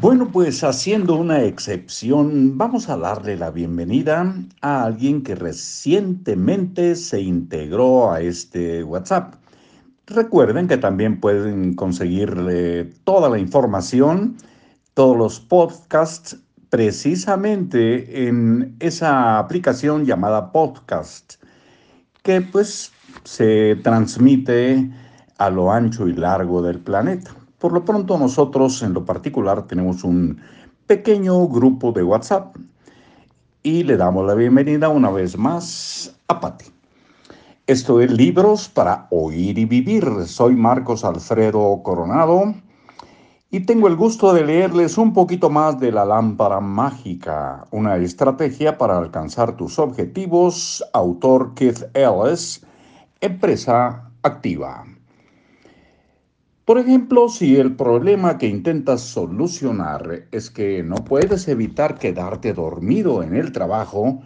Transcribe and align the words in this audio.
Bueno, 0.00 0.28
pues 0.30 0.62
haciendo 0.62 1.16
una 1.16 1.42
excepción, 1.42 2.56
vamos 2.56 2.88
a 2.88 2.96
darle 2.96 3.36
la 3.36 3.50
bienvenida 3.50 4.32
a 4.60 4.84
alguien 4.84 5.24
que 5.24 5.34
recientemente 5.34 6.94
se 6.94 7.20
integró 7.20 8.12
a 8.12 8.20
este 8.20 8.84
WhatsApp. 8.84 9.34
Recuerden 10.06 10.68
que 10.68 10.76
también 10.76 11.18
pueden 11.18 11.74
conseguirle 11.74 12.84
toda 13.02 13.28
la 13.28 13.40
información, 13.40 14.36
todos 14.94 15.16
los 15.16 15.40
podcasts, 15.40 16.38
precisamente 16.70 18.28
en 18.28 18.76
esa 18.78 19.40
aplicación 19.40 20.04
llamada 20.04 20.52
Podcast, 20.52 21.42
que 22.22 22.40
pues 22.40 22.92
se 23.24 23.74
transmite 23.82 24.92
a 25.38 25.50
lo 25.50 25.72
ancho 25.72 26.06
y 26.06 26.12
largo 26.12 26.62
del 26.62 26.78
planeta. 26.78 27.37
Por 27.58 27.72
lo 27.72 27.84
pronto 27.84 28.16
nosotros 28.16 28.82
en 28.82 28.94
lo 28.94 29.04
particular 29.04 29.66
tenemos 29.66 30.04
un 30.04 30.40
pequeño 30.86 31.48
grupo 31.48 31.90
de 31.90 32.04
WhatsApp 32.04 32.56
y 33.64 33.82
le 33.82 33.96
damos 33.96 34.26
la 34.26 34.34
bienvenida 34.34 34.88
una 34.88 35.10
vez 35.10 35.36
más 35.36 36.16
a 36.28 36.38
Patti. 36.38 36.66
Esto 37.66 38.00
es 38.00 38.12
Libros 38.12 38.68
para 38.68 39.08
Oír 39.10 39.58
y 39.58 39.64
Vivir. 39.64 40.04
Soy 40.26 40.54
Marcos 40.54 41.04
Alfredo 41.04 41.82
Coronado 41.82 42.54
y 43.50 43.60
tengo 43.60 43.88
el 43.88 43.96
gusto 43.96 44.32
de 44.32 44.44
leerles 44.44 44.96
un 44.96 45.12
poquito 45.12 45.50
más 45.50 45.80
de 45.80 45.90
la 45.90 46.04
lámpara 46.04 46.60
mágica, 46.60 47.66
una 47.72 47.96
estrategia 47.96 48.78
para 48.78 48.98
alcanzar 48.98 49.56
tus 49.56 49.80
objetivos, 49.80 50.84
autor 50.92 51.54
Keith 51.54 51.84
Ellis, 51.94 52.64
empresa 53.20 54.10
activa. 54.22 54.84
Por 56.68 56.76
ejemplo, 56.76 57.30
si 57.30 57.56
el 57.56 57.76
problema 57.76 58.36
que 58.36 58.46
intentas 58.46 59.00
solucionar 59.00 60.26
es 60.32 60.50
que 60.50 60.82
no 60.82 60.96
puedes 60.96 61.48
evitar 61.48 61.98
quedarte 61.98 62.52
dormido 62.52 63.22
en 63.22 63.34
el 63.34 63.52
trabajo, 63.52 64.20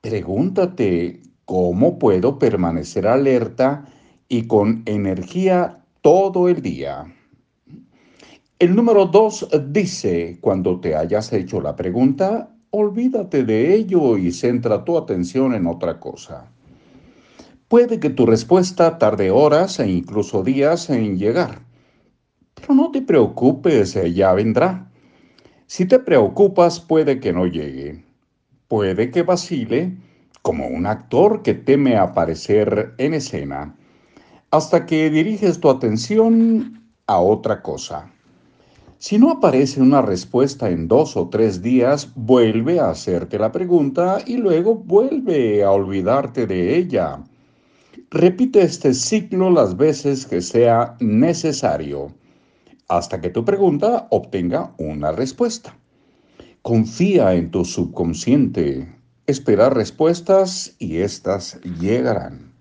pregúntate 0.00 1.20
cómo 1.44 1.98
puedo 1.98 2.38
permanecer 2.38 3.06
alerta 3.06 3.84
y 4.26 4.46
con 4.46 4.84
energía 4.86 5.84
todo 6.00 6.48
el 6.48 6.62
día. 6.62 7.14
El 8.58 8.74
número 8.74 9.04
dos 9.04 9.46
dice, 9.68 10.38
cuando 10.40 10.80
te 10.80 10.96
hayas 10.96 11.30
hecho 11.34 11.60
la 11.60 11.76
pregunta, 11.76 12.56
olvídate 12.70 13.44
de 13.44 13.74
ello 13.74 14.16
y 14.16 14.32
centra 14.32 14.82
tu 14.82 14.96
atención 14.96 15.52
en 15.52 15.66
otra 15.66 16.00
cosa. 16.00 16.50
Puede 17.68 18.00
que 18.00 18.08
tu 18.08 18.24
respuesta 18.24 18.96
tarde 18.96 19.30
horas 19.30 19.78
e 19.78 19.90
incluso 19.90 20.42
días 20.42 20.88
en 20.88 21.18
llegar. 21.18 21.65
Pero 22.56 22.74
no 22.74 22.90
te 22.90 23.02
preocupes, 23.02 23.96
ya 24.14 24.32
vendrá. 24.32 24.90
Si 25.66 25.84
te 25.84 25.98
preocupas, 25.98 26.80
puede 26.80 27.20
que 27.20 27.32
no 27.32 27.46
llegue. 27.46 28.02
Puede 28.66 29.10
que 29.10 29.22
vacile, 29.22 29.96
como 30.42 30.66
un 30.66 30.86
actor 30.86 31.42
que 31.42 31.54
teme 31.54 31.96
aparecer 31.96 32.94
en 32.98 33.14
escena, 33.14 33.76
hasta 34.50 34.86
que 34.86 35.10
diriges 35.10 35.60
tu 35.60 35.68
atención 35.68 36.82
a 37.06 37.20
otra 37.20 37.62
cosa. 37.62 38.10
Si 38.98 39.18
no 39.18 39.30
aparece 39.30 39.80
una 39.82 40.02
respuesta 40.02 40.70
en 40.70 40.88
dos 40.88 41.16
o 41.16 41.28
tres 41.28 41.62
días, 41.62 42.10
vuelve 42.14 42.80
a 42.80 42.90
hacerte 42.90 43.38
la 43.38 43.52
pregunta 43.52 44.18
y 44.26 44.38
luego 44.38 44.74
vuelve 44.74 45.62
a 45.62 45.70
olvidarte 45.70 46.46
de 46.46 46.76
ella. 46.76 47.22
Repite 48.10 48.62
este 48.62 48.94
ciclo 48.94 49.50
las 49.50 49.76
veces 49.76 50.26
que 50.26 50.40
sea 50.40 50.96
necesario 51.00 52.14
hasta 52.88 53.20
que 53.20 53.30
tu 53.30 53.44
pregunta 53.44 54.06
obtenga 54.10 54.74
una 54.78 55.12
respuesta. 55.12 55.76
Confía 56.62 57.34
en 57.34 57.50
tu 57.50 57.64
subconsciente. 57.64 58.92
Espera 59.26 59.70
respuestas 59.70 60.74
y 60.78 60.98
éstas 60.98 61.60
llegarán. 61.80 62.52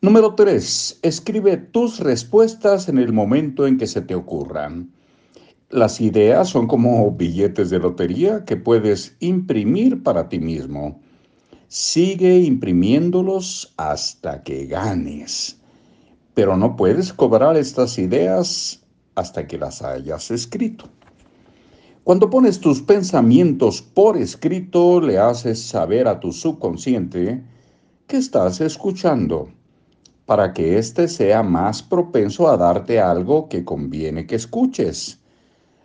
Número 0.00 0.34
3. 0.34 1.00
Escribe 1.02 1.56
tus 1.56 2.00
respuestas 2.00 2.88
en 2.88 2.98
el 2.98 3.12
momento 3.12 3.66
en 3.66 3.76
que 3.76 3.86
se 3.86 4.00
te 4.00 4.14
ocurran. 4.14 4.90
Las 5.68 6.00
ideas 6.00 6.48
son 6.48 6.66
como 6.66 7.10
billetes 7.12 7.70
de 7.70 7.78
lotería 7.78 8.44
que 8.44 8.56
puedes 8.56 9.16
imprimir 9.20 10.02
para 10.02 10.28
ti 10.28 10.38
mismo. 10.38 11.00
Sigue 11.68 12.38
imprimiéndolos 12.38 13.72
hasta 13.76 14.42
que 14.42 14.66
ganes. 14.66 15.60
Pero 16.34 16.56
no 16.56 16.76
puedes 16.76 17.12
cobrar 17.12 17.56
estas 17.56 17.98
ideas 17.98 18.79
hasta 19.14 19.46
que 19.46 19.58
las 19.58 19.82
hayas 19.82 20.30
escrito. 20.30 20.86
Cuando 22.04 22.30
pones 22.30 22.58
tus 22.58 22.80
pensamientos 22.80 23.82
por 23.82 24.16
escrito, 24.16 25.00
le 25.00 25.18
haces 25.18 25.62
saber 25.62 26.08
a 26.08 26.18
tu 26.18 26.32
subconsciente 26.32 27.44
que 28.06 28.16
estás 28.16 28.60
escuchando, 28.60 29.48
para 30.26 30.52
que 30.52 30.78
éste 30.78 31.06
sea 31.06 31.42
más 31.42 31.82
propenso 31.82 32.48
a 32.48 32.56
darte 32.56 32.98
algo 32.98 33.48
que 33.48 33.64
conviene 33.64 34.26
que 34.26 34.36
escuches. 34.36 35.20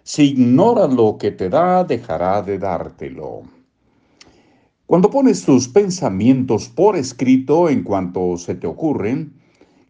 Si 0.03 0.31
ignoras 0.31 0.94
lo 0.94 1.18
que 1.18 1.31
te 1.31 1.50
da, 1.50 1.84
dejará 1.84 2.42
de 2.42 2.59
dártelo. 2.59 3.44
Cuando 4.86 5.09
pones 5.09 5.44
tus 5.44 5.68
pensamientos 5.68 6.69
por 6.69 6.96
escrito 6.96 7.69
en 7.69 7.84
cuanto 7.84 8.38
se 8.38 8.56
te 8.56 8.68
ocurren, 8.68 9.34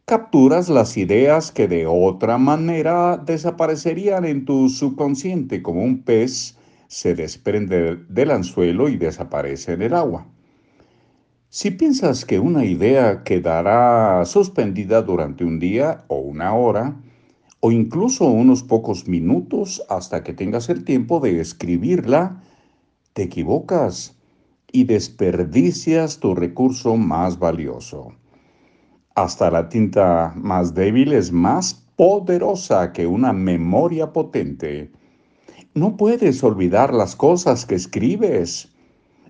capturas 0.05 0.69
las 0.69 0.97
ideas 0.97 1.51
que 1.51 1.67
de 1.67 1.87
otra 1.87 2.37
manera 2.37 3.17
desaparecerían 3.17 4.23
en 4.23 4.45
tu 4.45 4.69
subconsciente 4.69 5.63
como 5.63 5.83
un 5.83 6.03
pez 6.03 6.57
se 6.87 7.15
desprende 7.15 7.95
del 8.07 8.29
anzuelo 8.29 8.87
y 8.87 8.97
desaparece 8.97 9.73
en 9.73 9.81
el 9.81 9.95
agua. 9.95 10.27
Si 11.49 11.71
piensas 11.71 12.23
que 12.23 12.39
una 12.39 12.65
idea 12.65 13.23
quedará 13.23 14.23
suspendida 14.25 15.01
durante 15.01 15.43
un 15.43 15.57
día 15.57 16.03
o 16.07 16.17
una 16.17 16.53
hora, 16.53 16.95
o 17.59 17.71
incluso 17.71 18.25
unos 18.25 18.61
pocos 18.61 19.07
minutos 19.07 19.83
hasta 19.89 20.23
que 20.23 20.33
tengas 20.33 20.69
el 20.69 20.83
tiempo 20.83 21.19
de 21.19 21.39
escribirla, 21.39 22.43
te 23.13 23.23
equivocas 23.23 24.15
y 24.71 24.83
desperdicias 24.83 26.19
tu 26.19 26.35
recurso 26.35 26.95
más 26.95 27.39
valioso. 27.39 28.13
Hasta 29.15 29.49
la 29.49 29.69
tinta 29.69 30.33
más 30.35 30.73
débil 30.73 31.13
es 31.13 31.31
más 31.31 31.73
poderosa 31.95 32.91
que 32.91 33.07
una 33.07 33.31
memoria 33.31 34.11
potente. 34.11 34.91
No 35.73 35.95
puedes 35.95 36.43
olvidar 36.43 36.93
las 36.93 37.15
cosas 37.15 37.65
que 37.65 37.75
escribes. 37.75 38.67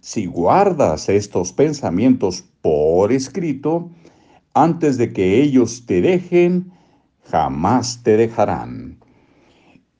Si 0.01 0.25
guardas 0.25 1.07
estos 1.07 1.53
pensamientos 1.53 2.43
por 2.63 3.11
escrito, 3.11 3.91
antes 4.55 4.97
de 4.97 5.13
que 5.13 5.43
ellos 5.43 5.85
te 5.85 6.01
dejen, 6.01 6.71
jamás 7.25 8.01
te 8.01 8.17
dejarán. 8.17 8.97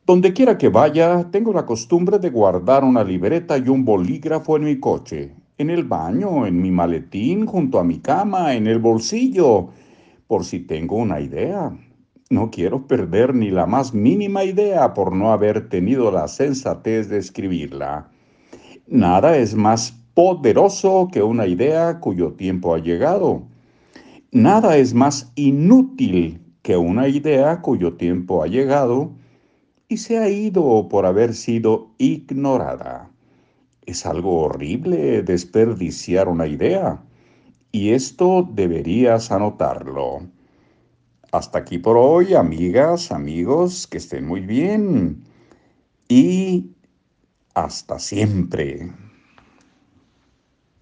Donde 0.07 0.34
quiera 0.34 0.57
que 0.57 0.69
vaya, 0.69 1.29
tengo 1.29 1.53
la 1.53 1.68
costumbre 1.68 2.18
de 2.18 2.31
guardar 2.31 2.84
una 2.84 3.03
libreta 3.03 3.59
y 3.59 3.69
un 3.69 3.85
bolígrafo 3.85 4.57
en 4.57 4.63
mi 4.63 4.79
coche 4.79 5.35
en 5.58 5.70
el 5.70 5.84
baño, 5.84 6.46
en 6.46 6.62
mi 6.62 6.72
maletín, 6.72 7.46
junto 7.46 7.80
a 7.80 7.84
mi 7.84 8.00
cama, 8.00 8.56
en 8.56 8.68
el 8.68 8.80
bolsillo, 8.80 9.70
por 10.28 10.44
si 10.44 10.60
tengo 10.60 10.98
una 10.98 11.22
idea. 11.22 11.78
No 12.30 12.50
quiero 12.50 12.88
perder 12.88 13.36
ni 13.36 13.52
la 13.52 13.66
más 13.66 13.94
mínima 13.94 14.44
idea 14.44 14.94
por 14.94 15.16
no 15.16 15.32
haber 15.32 15.70
tenido 15.70 16.12
la 16.12 16.28
sensatez 16.28 17.08
de 17.08 17.20
escribirla. 17.20 18.10
Nada 18.88 19.38
es 19.38 19.56
más 19.56 19.92
poderoso 20.14 21.10
que 21.12 21.22
una 21.22 21.46
idea 21.46 22.00
cuyo 22.00 22.34
tiempo 22.34 22.74
ha 22.74 22.80
llegado. 22.80 23.44
Nada 24.32 24.78
es 24.78 24.94
más 24.94 25.32
inútil 25.36 26.42
que 26.62 26.78
una 26.78 27.08
idea 27.08 27.62
cuyo 27.62 27.94
tiempo 27.94 28.42
ha 28.42 28.48
llegado 28.48 29.12
y 29.88 29.98
se 29.98 30.18
ha 30.18 30.30
ido 30.30 30.88
por 30.90 31.06
haber 31.06 31.36
sido 31.36 31.92
ignorada. 32.00 33.12
Es 33.86 34.06
algo 34.06 34.42
horrible 34.44 35.22
desperdiciar 35.22 36.28
una 36.28 36.48
idea. 36.48 37.04
Y 37.72 37.92
esto 37.92 38.48
deberías 38.54 39.32
anotarlo. 39.32 40.28
Hasta 41.32 41.60
aquí 41.60 41.78
por 41.78 41.98
hoy, 41.98 42.34
amigas, 42.34 43.12
amigos, 43.12 43.88
que 43.88 43.98
estén 43.98 44.26
muy 44.26 44.42
bien. 44.42 45.24
Y 46.08 46.72
hasta 47.54 48.00
siempre. 48.00 48.92